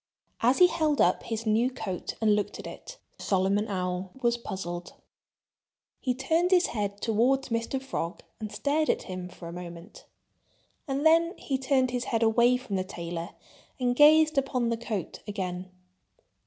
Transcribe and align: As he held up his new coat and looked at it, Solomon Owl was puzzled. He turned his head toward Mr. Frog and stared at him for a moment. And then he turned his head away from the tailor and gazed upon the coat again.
As 0.41 0.57
he 0.57 0.65
held 0.65 0.99
up 0.99 1.21
his 1.21 1.45
new 1.45 1.69
coat 1.69 2.15
and 2.19 2.35
looked 2.35 2.57
at 2.57 2.65
it, 2.65 2.97
Solomon 3.19 3.67
Owl 3.67 4.09
was 4.19 4.35
puzzled. 4.35 4.93
He 5.99 6.15
turned 6.15 6.49
his 6.49 6.65
head 6.73 6.99
toward 7.01 7.43
Mr. 7.49 7.79
Frog 7.79 8.21
and 8.39 8.51
stared 8.51 8.89
at 8.89 9.03
him 9.03 9.29
for 9.29 9.47
a 9.47 9.53
moment. 9.53 10.07
And 10.87 11.05
then 11.05 11.35
he 11.37 11.59
turned 11.59 11.91
his 11.91 12.05
head 12.05 12.23
away 12.23 12.57
from 12.57 12.77
the 12.77 12.83
tailor 12.83 13.35
and 13.79 13.95
gazed 13.95 14.39
upon 14.39 14.69
the 14.69 14.75
coat 14.75 15.19
again. 15.27 15.69